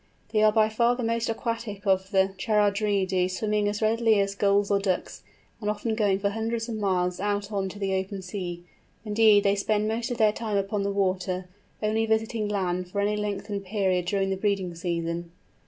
[0.29, 4.71] They are by far the most aquatic of the Charadriidæ, swimming as readily as Gulls
[4.71, 5.21] or Ducks,
[5.61, 8.63] and often going for hundreds of miles out on to the open sea;
[9.05, 11.47] indeed they spend most of their time upon the water,
[11.83, 15.31] only visiting land for any lengthened period during the breeding season.